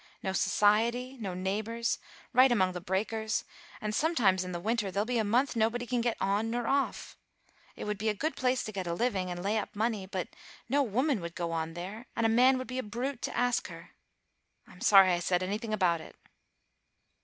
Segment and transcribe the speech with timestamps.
[0.23, 1.99] No society, no neighbors,
[2.33, 3.43] right among the breakers;
[3.79, 7.15] and sometimes, in the winter, there'll be a month nobody can get on nor off.
[7.75, 10.29] It would be a good place to get a living, and lay up money; but
[10.67, 13.67] no woman would go on there, and a man would be a brute to ask
[13.67, 13.91] her.
[14.67, 16.15] I'm sorry I said anything about it."